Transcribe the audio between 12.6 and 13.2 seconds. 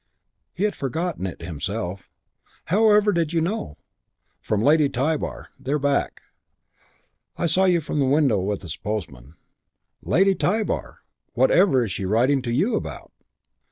about?"